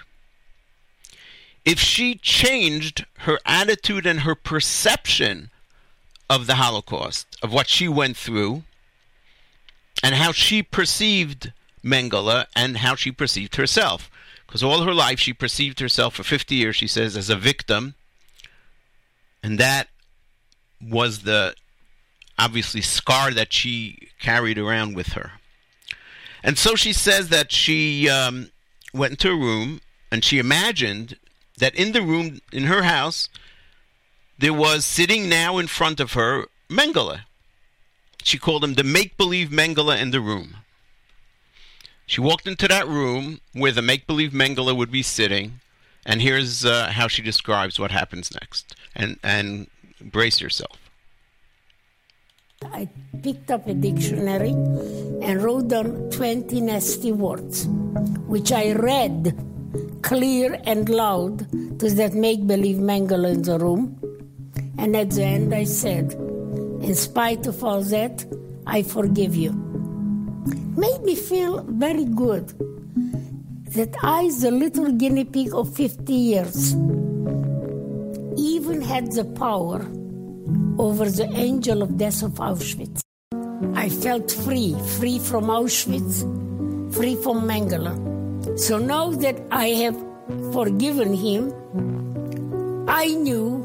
[1.66, 5.50] if she changed her attitude and her perception
[6.30, 8.62] of the Holocaust, of what she went through,
[10.02, 11.52] and how she perceived
[11.84, 14.08] Mengele and how she perceived herself.
[14.56, 17.94] Because all her life she perceived herself for 50 years, she says, as a victim.
[19.42, 19.88] And that
[20.80, 21.54] was the
[22.38, 25.32] obviously scar that she carried around with her.
[26.42, 28.48] And so she says that she um,
[28.94, 31.18] went into a room and she imagined
[31.58, 33.28] that in the room in her house
[34.38, 37.24] there was sitting now in front of her Mengele.
[38.22, 40.56] She called him the make believe Mengele in the room.
[42.06, 45.60] She walked into that room where the make believe Mengele would be sitting,
[46.04, 48.76] and here's uh, how she describes what happens next.
[48.94, 49.68] And, and
[50.00, 50.78] brace yourself.
[52.62, 52.88] I
[53.22, 57.66] picked up a dictionary and wrote down 20 nasty words,
[58.26, 59.36] which I read
[60.02, 61.40] clear and loud
[61.80, 64.00] to that make believe Mengele in the room.
[64.78, 68.24] And at the end, I said, In spite of all that,
[68.66, 69.75] I forgive you.
[70.76, 72.48] Made me feel very good
[73.74, 76.74] that I, the little guinea pig of 50 years,
[78.36, 79.84] even had the power
[80.78, 83.00] over the angel of death of Auschwitz.
[83.74, 86.22] I felt free, free from Auschwitz,
[86.94, 87.94] free from Mengele.
[88.58, 89.96] So now that I have
[90.52, 91.52] forgiven him,
[92.88, 93.64] I knew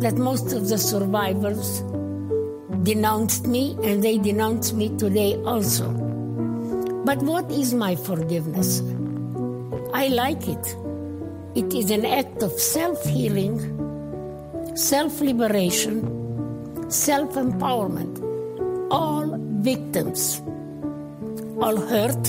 [0.00, 1.82] that most of the survivors
[2.84, 5.90] denounced me and they denounce me today also.
[7.04, 8.80] But what is my forgiveness?
[9.92, 10.76] I like it.
[11.54, 13.58] It is an act of self healing
[14.74, 18.20] self liberation, self empowerment.
[18.90, 20.42] All victims,
[21.60, 22.26] all hurt,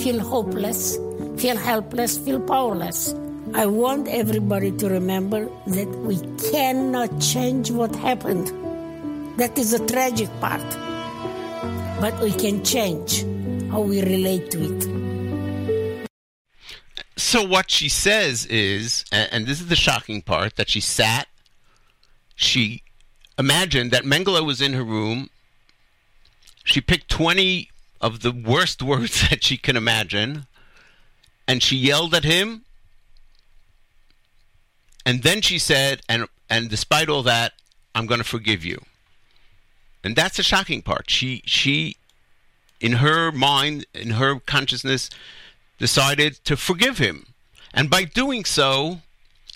[0.00, 0.96] feel hopeless,
[1.36, 3.14] feel helpless, feel powerless.
[3.54, 6.18] I want everybody to remember that we
[6.50, 8.52] cannot change what happened.
[9.38, 10.68] That is the tragic part.
[12.00, 13.22] But we can change
[13.70, 16.08] how we relate to it.
[17.16, 21.28] So what she says is, and, this is the shocking part, that she sat,
[22.34, 22.82] she
[23.38, 25.30] imagined that Mengele was in her room.
[26.64, 27.70] She picked 20
[28.00, 30.48] of the worst words that she can imagine,
[31.46, 32.64] and she yelled at him.
[35.06, 37.52] And then she said, and and despite all that,
[37.94, 38.80] I'm going to forgive you.
[40.08, 41.10] And that's the shocking part.
[41.10, 41.98] She she
[42.80, 45.10] in her mind, in her consciousness,
[45.76, 47.26] decided to forgive him.
[47.74, 49.00] And by doing so,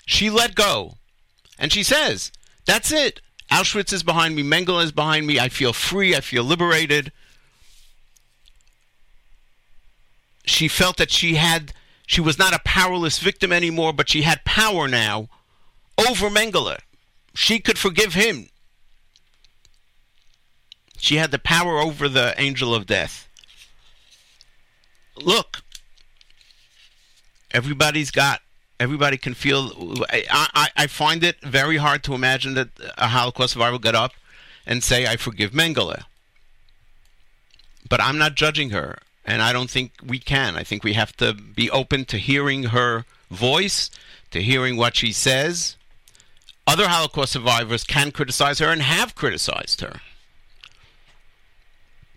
[0.05, 0.97] she let go.
[1.57, 2.31] And she says,
[2.65, 3.19] That's it.
[3.49, 4.43] Auschwitz is behind me.
[4.43, 5.39] Mengele is behind me.
[5.39, 6.15] I feel free.
[6.15, 7.11] I feel liberated.
[10.45, 11.73] She felt that she had,
[12.05, 15.29] she was not a powerless victim anymore, but she had power now
[15.97, 16.77] over Mengele.
[17.33, 18.49] She could forgive him.
[21.03, 23.27] She had the power over the angel of death.
[25.17, 25.61] Look,
[27.51, 28.39] everybody's got
[28.79, 33.51] everybody can feel I, I, I find it very hard to imagine that a holocaust
[33.51, 34.13] survivor get up
[34.65, 36.05] and say i forgive mengele.
[37.89, 40.55] But i'm not judging her and i don't think we can.
[40.55, 43.91] I think we have to be open to hearing her voice
[44.31, 45.75] to hearing what she says.
[46.65, 49.99] Other holocaust survivors can criticize her and have criticized her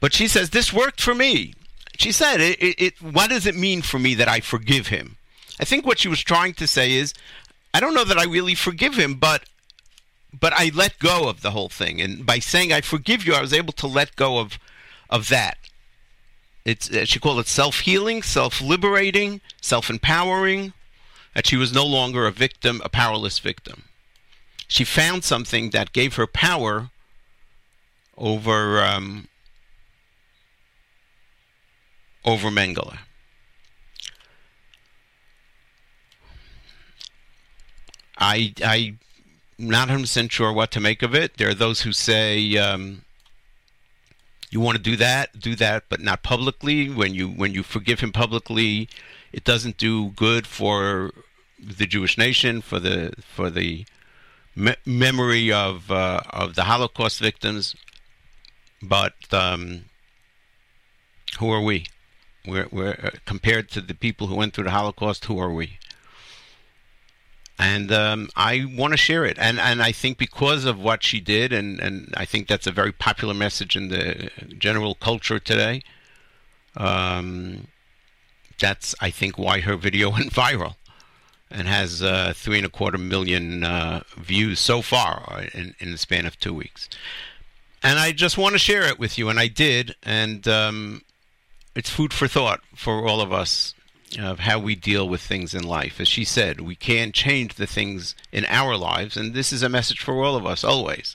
[0.06, 1.54] but she says this worked for me
[1.98, 5.16] she said it, it, it what does it mean for me that i forgive him
[5.58, 7.14] I think what she was trying to say is,
[7.72, 9.44] I don't know that I really forgive him, but
[10.38, 13.40] but I let go of the whole thing, and by saying I forgive you, I
[13.40, 14.58] was able to let go of
[15.08, 15.56] of that.
[16.64, 20.72] It's uh, she called it self healing, self liberating, self empowering.
[21.34, 23.84] That she was no longer a victim, a powerless victim.
[24.68, 26.88] She found something that gave her power
[28.16, 29.28] over um,
[32.26, 32.98] over Mengele.
[38.18, 38.94] I I
[39.58, 41.38] not 100% sure what to make of it.
[41.38, 43.02] There are those who say um,
[44.50, 46.88] you want to do that, do that, but not publicly.
[46.88, 48.88] When you when you forgive him publicly,
[49.32, 51.10] it doesn't do good for
[51.58, 53.86] the Jewish nation, for the for the
[54.54, 57.74] me- memory of uh, of the Holocaust victims.
[58.82, 59.86] But um,
[61.38, 61.86] who are we?
[62.46, 65.24] We're, we're uh, compared to the people who went through the Holocaust.
[65.26, 65.78] Who are we?
[67.58, 69.38] and um, I want to share it.
[69.38, 72.72] And and I think because of what she did, and and I think that's a
[72.72, 75.82] very popular message in the general culture today.
[76.76, 77.68] Um,
[78.58, 80.76] that's I think why her video went viral,
[81.50, 85.98] and has uh, three and a quarter million uh, views so far in in the
[85.98, 86.88] span of two weeks.
[87.82, 91.02] And I just want to share it with you, and I did, and um,
[91.76, 93.74] it's food for thought for all of us
[94.18, 96.00] of how we deal with things in life.
[96.00, 99.68] As she said, we can't change the things in our lives, and this is a
[99.68, 101.14] message for all of us always.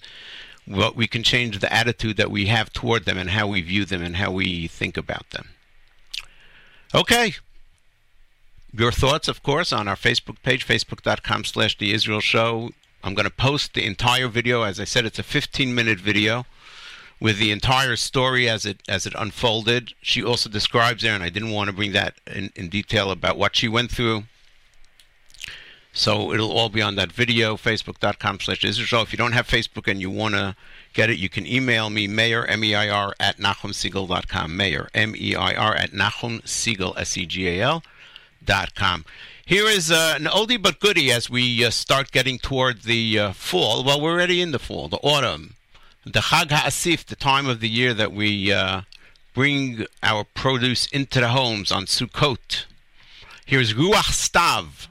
[0.67, 3.85] But we can change the attitude that we have toward them and how we view
[3.85, 5.49] them and how we think about them.
[6.93, 7.33] Okay.
[8.71, 12.69] Your thoughts, of course, on our Facebook page, facebook.com slash the Israel Show.
[13.03, 14.61] I'm going to post the entire video.
[14.61, 16.45] As I said, it's a 15 minute video
[17.21, 19.93] with the entire story as it as it unfolded.
[20.01, 23.37] She also describes there, and I didn't want to bring that in, in detail about
[23.37, 24.23] what she went through.
[25.93, 29.03] So it'll all be on that video, facebook.com slash Israel.
[29.03, 30.55] If you don't have Facebook and you want to
[30.93, 34.55] get it, you can email me, Meir, M-E-I-R, at nachumsegal.com.
[34.55, 37.83] Meir, M-E-I-R, at nachumsegal, S-E-G-A-L,
[38.43, 39.03] dot com.
[39.45, 43.33] Here is uh, an oldie but goodie as we uh, start getting toward the uh,
[43.33, 43.83] fall.
[43.83, 45.55] Well, we're already in the fall, the autumn
[46.03, 48.81] the Chag HaAsif, the time of the year that we uh,
[49.33, 52.65] bring our produce into the homes on Sukkot.
[53.45, 54.87] Here's Ruach Stav,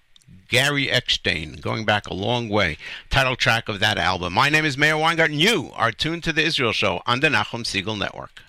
[0.48, 2.76] Gary Eckstein, going back a long way.
[3.08, 4.34] Title track of that album.
[4.34, 5.38] My name is Meir Weingarten.
[5.38, 8.42] You are tuned to the Israel Show on the Nachum Segal Network.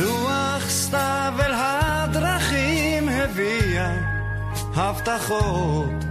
[0.00, 3.92] רוח סתיו אל הדרכים הביאה
[4.74, 6.04] הבטחות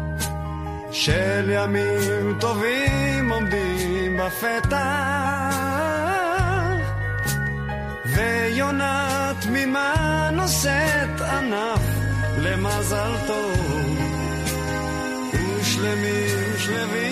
[0.91, 5.51] של ימים טובים עומדים בפתח.
[8.05, 11.81] ויונה תמימה נושאת ענף
[12.37, 13.97] למזל טוב
[15.33, 17.10] ושלמים שלווים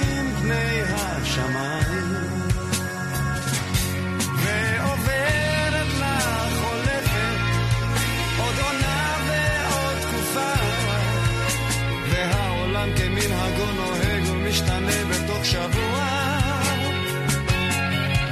[14.49, 16.05] נוהג ומשתנה בתוך שבוע.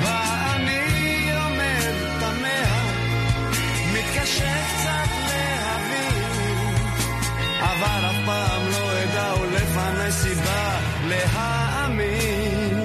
[0.01, 2.79] ואני עומד תמה
[3.93, 6.75] מתקשה קצת להבין
[7.59, 12.79] אבל אף פעם לא אדע ולפני סיבה להאמין.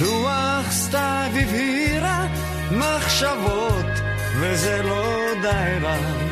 [0.00, 2.26] רוח סתיו הבהירה
[2.70, 3.86] מחשבות
[4.40, 6.23] וזה לא די רע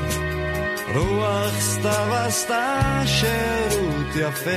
[0.94, 4.50] רוח סתיו עשתה שירות יפה.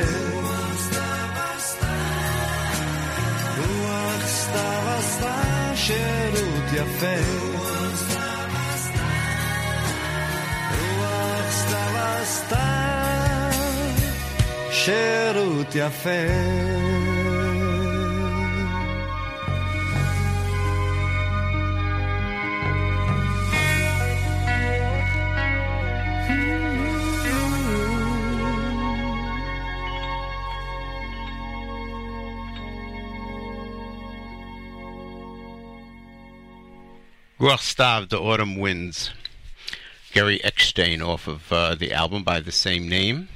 [3.57, 7.15] רוח סתיו עשתה שירות יפה.
[10.71, 13.49] רוח סתיו עשתה
[14.71, 16.94] שירות יפה
[37.45, 39.11] Ruach Stav, The Autumn Winds.
[40.13, 43.29] Gary Eckstein off of uh, the album by the same name.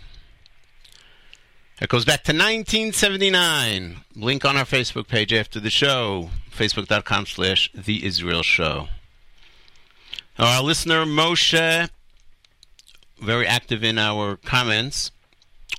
[1.80, 3.97] It goes back to 1979.
[4.16, 6.32] Link on our Facebook page after the show.
[6.49, 8.88] Facebook.com slash The Israel Show.
[10.39, 11.88] Our listener Moshe,
[13.22, 15.12] very active in our comments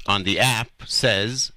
[0.07, 1.51] on the app, says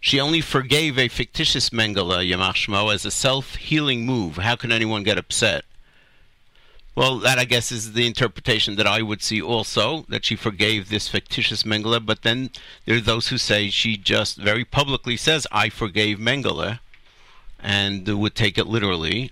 [0.00, 4.36] she only forgave a fictitious Mengele Yamach Shmo as a self-healing move.
[4.36, 5.66] How can anyone get upset?
[6.96, 10.88] Well, that I guess is the interpretation that I would see also, that she forgave
[10.88, 12.48] this fictitious Mengele, but then
[12.86, 16.80] there are those who say she just very publicly says, I forgave Mengele,
[17.60, 19.30] and would take it literally.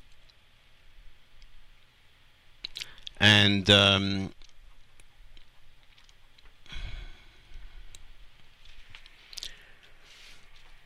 [3.19, 4.35] And um,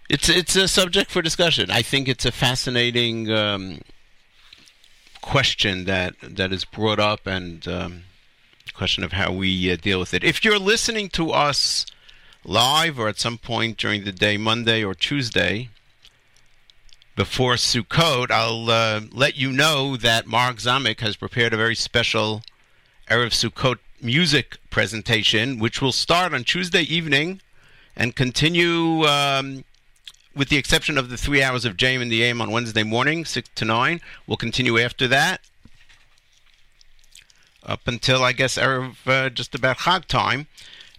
[0.08, 1.72] it's it's a subject for discussion.
[1.72, 3.80] I think it's a fascinating um,
[5.20, 8.02] question that that is brought up, and um,
[8.74, 10.22] question of how we uh, deal with it.
[10.22, 11.84] If you're listening to us
[12.44, 15.68] live or at some point during the day, Monday or Tuesday,
[17.16, 22.42] before Sukkot, I'll uh, let you know that Mark Zamek has prepared a very special
[23.10, 27.40] Erev Sukkot music presentation, which will start on Tuesday evening
[27.96, 29.64] and continue, um,
[30.38, 33.24] with the exception of the three hours of JM in the AM on Wednesday morning,
[33.24, 34.00] 6 to 9.
[34.26, 35.40] We'll continue after that
[37.66, 40.46] up until, I guess, Erev, uh, just about Chag time.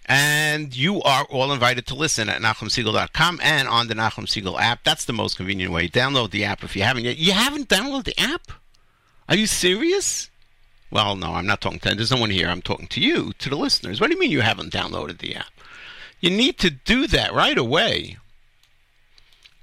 [0.06, 4.84] And you are all invited to listen at NachumSegal.com and on the Nachum Segal app.
[4.84, 5.88] That's the most convenient way.
[5.88, 7.18] Download the app if you haven't yet.
[7.18, 8.52] You haven't downloaded the app?
[9.30, 10.30] Are you serious?
[10.92, 12.50] Well, no, I'm not talking to There's no one here.
[12.50, 14.02] I'm talking to you, to the listeners.
[14.02, 15.54] What do you mean you haven't downloaded the app?
[16.20, 18.18] You need to do that right away.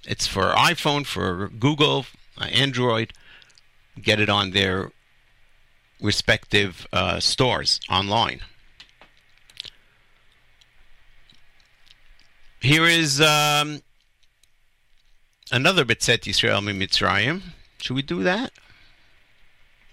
[0.06, 2.06] It's for iPhone, for Google,
[2.38, 3.12] uh, Android.
[4.00, 4.92] Get it on their
[6.00, 8.40] respective uh, stores online.
[12.60, 13.82] Here is um,
[15.50, 17.42] another Betzet Yisrael Mitzrayim.
[17.78, 18.52] Should we do that?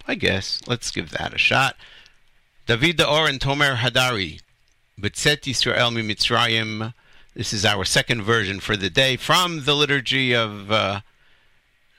[0.06, 0.60] I guess.
[0.66, 1.76] Let's give that a shot.
[2.66, 4.40] David D'Or and Tomer Hadari.
[5.00, 6.94] Betzet Yisrael Mitzrayim.
[7.34, 11.00] This is our second version for the day from the liturgy of uh,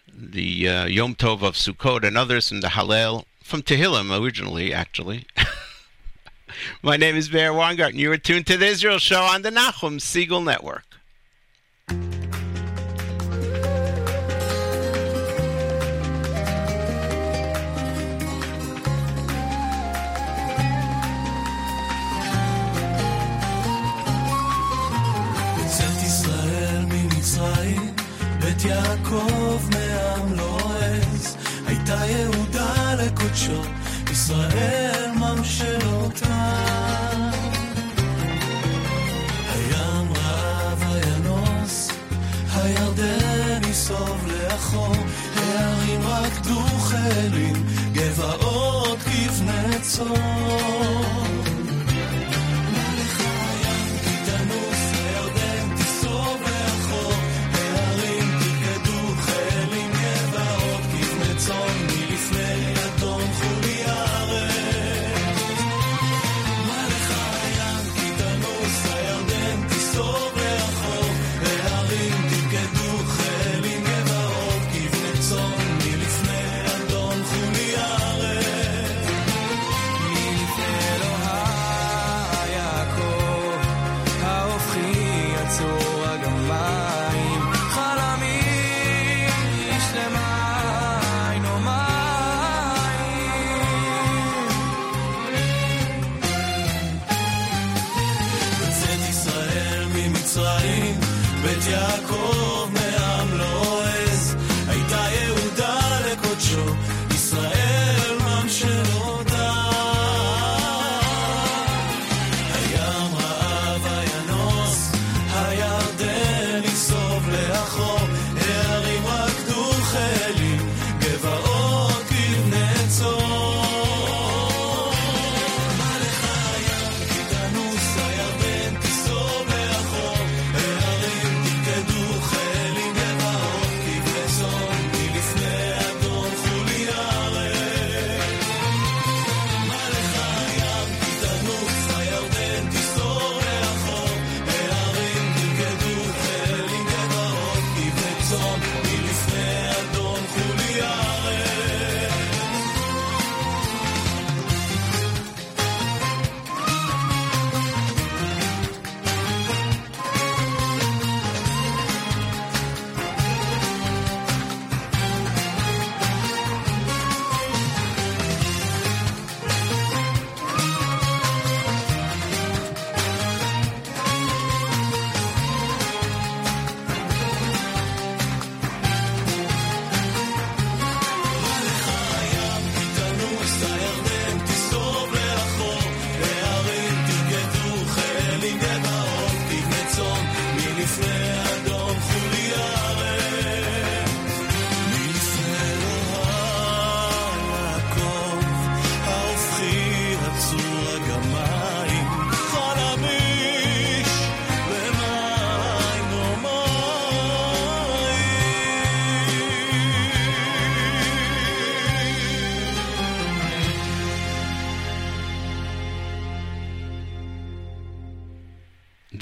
[0.08, 5.26] the uh, Yom Tov of Sukkot and others from the Hallel, from Tehillim originally, actually.
[6.82, 9.50] My name is Meir Weingart, and you are tuned to the Israel Show on the
[9.50, 10.86] Nachum Segal Network.
[28.56, 31.38] בית יעקב מעם לועז,
[31.68, 33.62] הייתה יהודה לקודשו,
[34.12, 36.56] ישראל ממשלותה.
[39.54, 41.92] הים רב הינוס,
[42.54, 44.96] הירדן יסוב לאחור,
[45.36, 51.25] הערים רקדו חיילים, גבעות כבני צור.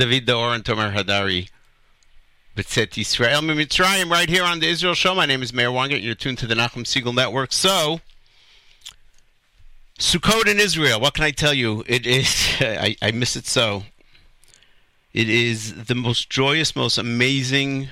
[0.04, 1.47] David D'Or and Tomer Hadari.
[2.58, 5.16] B'tzet Yisrael Mitzrayim, right here on the Israel Show.
[5.16, 6.04] My name is Meir Wangert.
[6.04, 7.54] You're tuned to the Nachum Segal Network.
[7.54, 8.01] So,
[9.97, 10.99] Sukkot in Israel.
[10.99, 11.86] What can I tell you?
[11.88, 12.58] It is.
[12.60, 13.84] I, I miss it so.
[15.14, 17.88] It is the most joyous, most amazing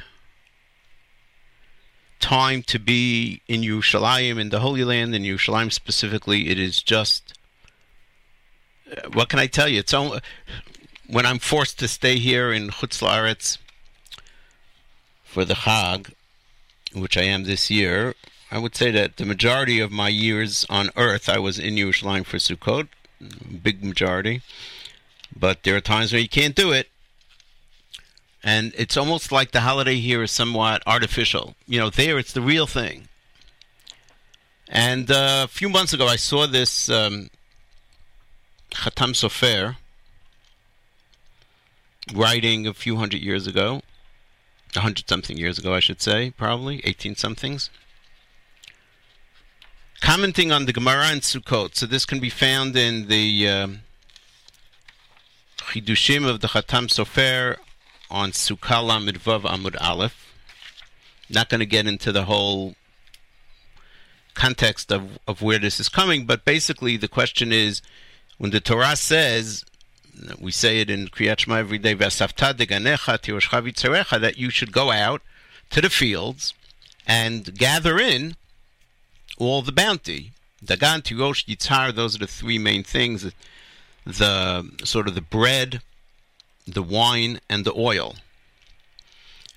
[2.20, 6.50] time to be in Yerushalayim, in the Holy Land, in Yerushalayim specifically.
[6.50, 7.36] It is just.
[8.92, 9.80] uh, What can I tell you?
[9.80, 10.20] It's only
[11.12, 13.58] when I'm forced to stay here in Chutz La'aretz
[15.24, 16.14] for the Chag,
[16.94, 18.16] which I am this year,
[18.50, 22.26] I would say that the majority of my years on Earth, I was in Yerushalayim
[22.26, 22.88] for Sukkot,
[23.62, 24.42] big majority.
[25.38, 26.88] But there are times when you can't do it,
[28.44, 31.56] and it's almost like the holiday here is somewhat artificial.
[31.68, 33.10] You know, there it's the real thing.
[34.68, 37.30] And uh, a few months ago, I saw this um,
[38.72, 39.76] Chatam Sofer
[42.14, 43.82] writing a few hundred years ago,
[44.76, 47.70] a hundred something years ago, I should say, probably eighteen somethings,
[50.00, 51.76] commenting on the Gemara and Sukkot.
[51.76, 53.80] So this can be found in the um,
[55.74, 55.86] of
[56.42, 57.58] the Chatam Sofer
[58.10, 60.28] on Sukkah Lamed Vav Amud Aleph.
[61.30, 62.76] Not going to get into the whole
[64.34, 67.82] context of, of where this is coming, but basically the question is
[68.38, 69.64] when the Torah says,
[70.40, 71.94] we say it in Kriyat Shema every day,
[74.20, 75.22] that you should go out
[75.70, 76.54] to the fields
[77.08, 78.36] and gather in
[79.38, 80.32] all the bounty.
[80.64, 83.32] Dagan, tirosh, yitzhar, those are the three main things.
[84.06, 85.82] The sort of the bread,
[86.68, 88.16] the wine, and the oil.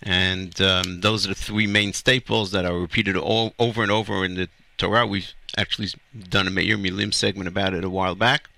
[0.03, 4.25] And um, those are the three main staples that are repeated all, over and over
[4.25, 5.07] in the Torah.
[5.07, 5.89] We've actually
[6.29, 8.49] done a Meir Milim segment about it a while back.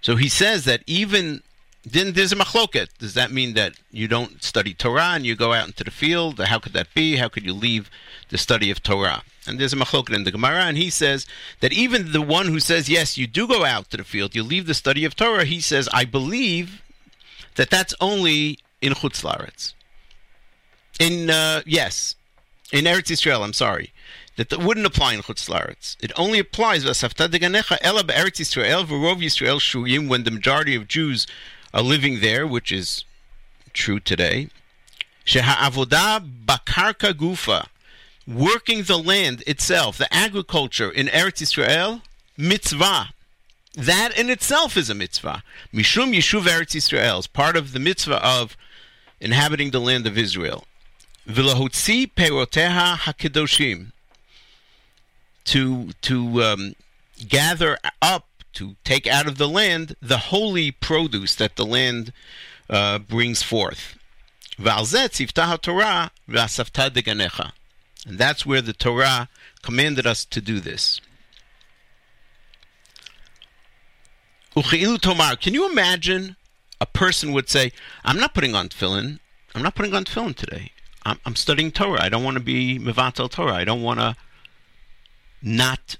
[0.00, 1.42] So he says that even
[1.84, 2.88] then there's a machloket.
[2.98, 6.38] Does that mean that you don't study Torah and you go out into the field?
[6.38, 7.16] How could that be?
[7.16, 7.90] How could you leave
[8.28, 9.22] the study of Torah?
[9.46, 11.26] And there's a machloket in the Gemara, and he says
[11.60, 14.42] that even the one who says yes, you do go out to the field, you
[14.42, 15.44] leave the study of Torah.
[15.44, 16.82] He says, I believe
[17.54, 19.72] that that's only in Chutz Laretz.
[21.00, 22.16] In uh, yes,
[22.72, 23.42] in Eretz Israel.
[23.42, 23.92] I'm sorry.
[24.38, 25.96] That wouldn't apply in Chutz Laretz.
[26.00, 26.84] It only applies
[30.08, 31.26] when the majority of Jews
[31.74, 33.04] are living there, which is
[33.72, 34.48] true today.
[35.26, 37.66] Sheha'avodah bakarka gufa,
[38.28, 42.02] working the land itself, the agriculture in Eretz Yisrael,
[42.36, 43.08] mitzvah.
[43.74, 45.42] That in itself is a mitzvah.
[45.74, 48.56] Mishum Yishuv Eretz Yisrael is part of the mitzvah of
[49.20, 50.64] inhabiting the land of Israel.
[51.28, 53.90] V'lahotzi peroteha hakedoshim.
[55.52, 56.74] To to um,
[57.26, 62.12] gather up, to take out of the land the holy produce that the land
[62.68, 63.96] uh, brings forth.
[64.58, 64.66] And
[68.18, 69.28] that's where the Torah
[69.62, 71.00] commanded us to do this.
[74.54, 76.36] Can you imagine
[76.80, 77.72] a person would say,
[78.04, 79.20] I'm not putting on tefillin.
[79.54, 80.72] I'm not putting on tefillin today.
[81.04, 82.02] I'm, I'm studying Torah.
[82.02, 83.54] I don't want to be mevatel Torah.
[83.54, 84.16] I don't want to
[85.42, 85.96] not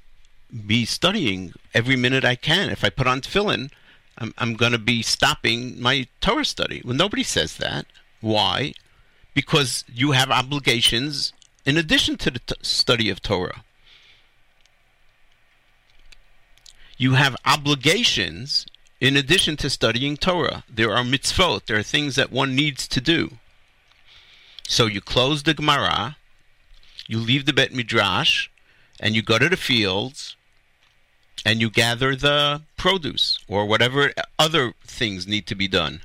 [0.67, 2.71] be studying every minute I can.
[2.71, 3.71] If I put on tefillin,
[4.17, 6.83] I'm, I'm going to be stopping my Torah study.
[6.85, 7.87] Well, nobody says that.
[8.21, 8.73] Why?
[9.35, 11.33] Because you have obligations
[11.65, 13.63] in addition to the t- study of Torah.
[16.97, 18.67] You have obligations
[19.01, 20.65] in addition to studying Torah.
[20.69, 23.39] There are mitzvot, there are things that one needs to do.
[24.67, 26.17] So you close the Gemara,
[27.07, 28.49] you leave the Bet Midrash,
[29.01, 30.37] and you go to the fields,
[31.45, 36.01] and you gather the produce or whatever other things need to be done.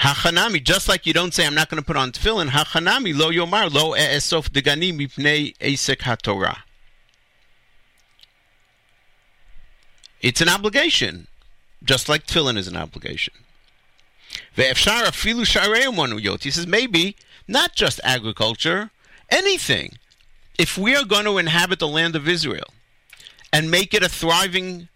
[0.00, 3.30] Hachanami, just like you don't say, I'm not going to put on tefillin, Hachanami lo
[3.30, 6.58] yomar lo e'esof degani mipnei esek haTorah.
[10.20, 11.26] It's an obligation,
[11.84, 13.34] just like tefillin is an obligation.
[14.56, 17.16] Ve'efshar afilu sharei He says maybe
[17.48, 18.90] not just agriculture,
[19.30, 19.98] anything.
[20.58, 22.68] If we are going to inhabit the land of Israel
[23.52, 24.88] and make it a thriving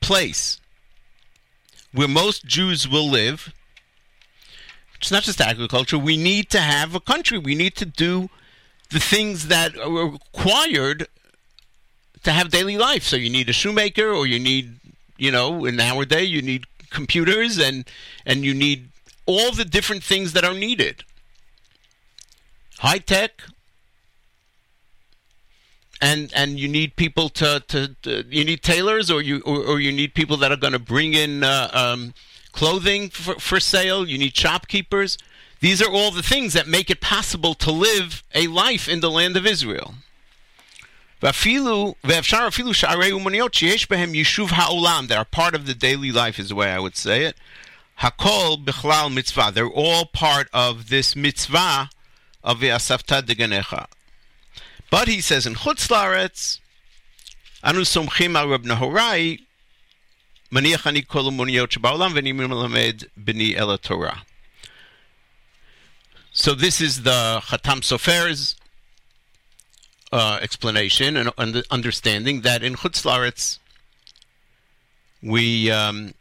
[0.00, 0.60] place
[1.92, 3.54] where most Jews will live,
[4.96, 5.98] it's not just agriculture.
[5.98, 7.38] We need to have a country.
[7.38, 8.28] We need to do
[8.90, 11.08] the things that are required
[12.22, 13.02] to have daily life.
[13.02, 14.78] So you need a shoemaker, or you need,
[15.16, 17.84] you know, in our day, you need computers, and
[18.24, 18.90] and you need
[19.26, 21.04] all the different things that are needed.
[22.78, 23.42] High tech,
[26.02, 29.80] and and you need people to, to, to you need tailors or you or, or,
[29.80, 32.12] you need people that are going to bring in uh, um,
[32.50, 34.06] clothing for, for sale.
[34.06, 35.16] You need shopkeepers.
[35.60, 39.10] These are all the things that make it possible to live a life in the
[39.10, 39.94] land of Israel.
[41.20, 41.36] That
[45.18, 47.36] are part of the daily life, is the way I would say it.
[48.00, 49.52] Hakol bichlal mitzvah.
[49.54, 51.90] They're all part of this mitzvah
[52.42, 53.86] of the asafta deganecha.
[54.92, 56.60] But he says in Chutzlaretz,
[57.64, 59.40] Anu Somchim al Reb Nahorai,
[60.52, 61.56] Maniach Ani Kol Bini
[63.56, 64.22] Ela Torah.
[66.30, 68.54] So this is the Chatam Sofer's
[70.12, 71.30] uh, explanation and
[71.70, 73.60] understanding that in Chutzlaretz
[75.22, 76.12] we um,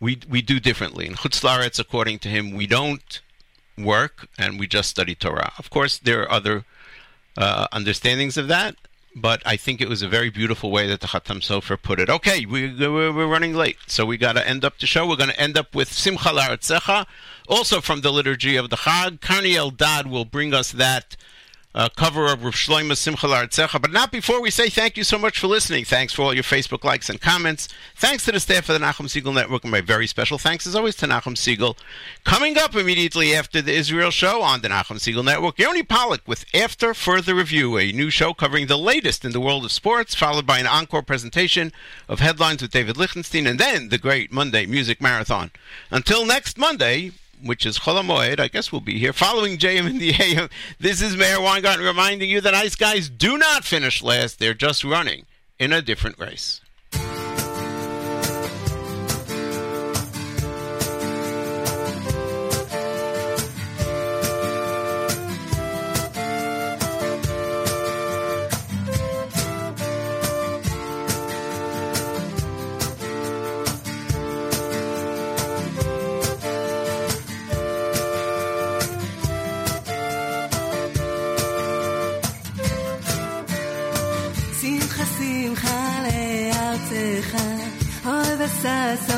[0.00, 1.06] we we do differently.
[1.06, 3.20] In Chutzlaretz, according to him, we don't
[3.76, 5.52] work and we just study Torah.
[5.58, 6.64] Of course, there are other
[7.38, 8.74] uh, understandings of that,
[9.14, 12.10] but I think it was a very beautiful way that the Chatam Sofer put it.
[12.10, 15.06] Okay, we, we're, we're running late, so we got to end up the show.
[15.08, 17.06] We're going to end up with Simcha La'artzecha,
[17.48, 19.20] also from the liturgy of the Chag.
[19.20, 21.16] Karni Eldad will bring us that
[21.74, 23.80] uh, cover of Rav Shlomo Simcha L'Artzecha.
[23.80, 25.84] But not before we say thank you so much for listening.
[25.84, 27.68] Thanks for all your Facebook likes and comments.
[27.94, 30.74] Thanks to the staff of the Nachum Segal Network, and my very special thanks, as
[30.74, 31.76] always, to Nachum Segal.
[32.24, 36.44] Coming up immediately after the Israel show on the Nachum Segal Network, Yoni Pollock with
[36.54, 40.46] After Further Review, a new show covering the latest in the world of sports, followed
[40.46, 41.72] by an encore presentation
[42.08, 45.50] of headlines with David Lichtenstein, and then the great Monday Music Marathon.
[45.90, 47.12] Until next Monday,
[47.42, 48.40] which is Chol Hamoed.
[48.40, 50.48] I guess we'll be here following JM in the AM.
[50.78, 54.38] This is Meir Weingarten reminding you that ice guys do not finish last.
[54.38, 55.26] They're just running
[55.58, 56.60] in a different race.
[88.58, 89.17] sa sa